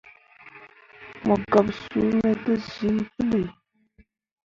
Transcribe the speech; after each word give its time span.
Mo 1.25 1.35
gaɓsuu 1.51 2.09
me 2.21 2.29
te 2.43 2.51
zĩĩ 2.69 2.93
puli. 3.13 3.41